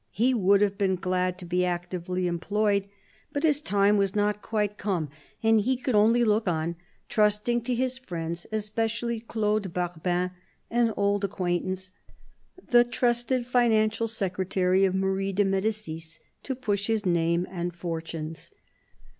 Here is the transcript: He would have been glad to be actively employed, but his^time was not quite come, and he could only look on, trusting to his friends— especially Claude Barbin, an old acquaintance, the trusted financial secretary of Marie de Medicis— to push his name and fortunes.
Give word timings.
He 0.09 0.33
would 0.33 0.61
have 0.61 0.79
been 0.79 0.95
glad 0.95 1.37
to 1.37 1.45
be 1.45 1.63
actively 1.63 2.25
employed, 2.25 2.87
but 3.31 3.43
his^time 3.43 3.97
was 3.97 4.15
not 4.15 4.41
quite 4.41 4.79
come, 4.79 5.09
and 5.43 5.61
he 5.61 5.77
could 5.77 5.93
only 5.93 6.23
look 6.23 6.47
on, 6.47 6.75
trusting 7.07 7.61
to 7.61 7.75
his 7.75 7.99
friends— 7.99 8.47
especially 8.51 9.19
Claude 9.19 9.71
Barbin, 9.75 10.31
an 10.71 10.91
old 10.97 11.23
acquaintance, 11.23 11.91
the 12.71 12.83
trusted 12.83 13.45
financial 13.45 14.07
secretary 14.07 14.85
of 14.85 14.95
Marie 14.95 15.33
de 15.33 15.45
Medicis— 15.45 16.19
to 16.41 16.55
push 16.55 16.87
his 16.87 17.05
name 17.05 17.45
and 17.47 17.75
fortunes. 17.75 18.49